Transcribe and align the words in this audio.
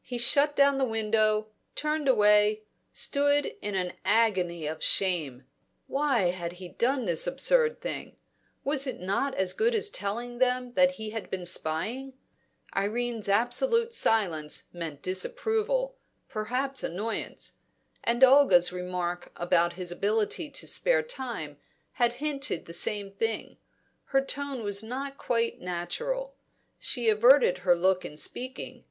He 0.00 0.18
shut 0.18 0.56
down 0.56 0.78
the 0.78 0.84
window, 0.84 1.46
turned 1.76 2.08
away, 2.08 2.64
stood 2.92 3.54
in 3.62 3.76
an 3.76 3.92
agony 4.04 4.66
of 4.66 4.82
shame. 4.82 5.46
Why 5.86 6.30
had 6.32 6.54
he 6.54 6.70
done 6.70 7.06
this 7.06 7.28
absurd 7.28 7.80
thing? 7.80 8.16
Was 8.64 8.88
it 8.88 8.98
not 8.98 9.34
as 9.36 9.52
good 9.52 9.76
as 9.76 9.88
telling 9.88 10.38
them 10.38 10.72
that 10.72 10.94
he 10.98 11.10
had 11.10 11.30
been 11.30 11.46
spying? 11.46 12.14
Irene's 12.76 13.28
absolute 13.28 13.94
silence 13.94 14.64
meant 14.72 15.00
disapproval, 15.00 15.96
perhaps 16.28 16.82
annoyance. 16.82 17.52
And 18.02 18.24
Olga's 18.24 18.72
remark 18.72 19.30
about 19.36 19.74
his 19.74 19.92
ability 19.92 20.50
to 20.50 20.66
spare 20.66 21.04
time 21.04 21.56
had 21.92 22.14
hinted 22.14 22.66
the 22.66 22.72
same 22.72 23.12
thing: 23.12 23.58
her 24.06 24.22
tone 24.24 24.64
was 24.64 24.82
not 24.82 25.16
quite 25.18 25.60
natural; 25.60 26.34
she 26.80 27.08
averted 27.08 27.58
her 27.58 27.76
look 27.76 28.04
in 28.04 28.16
speaking. 28.16 28.84